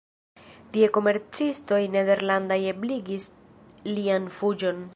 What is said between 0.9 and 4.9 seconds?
komercistoj nederlandaj ebligis lian fuĝon.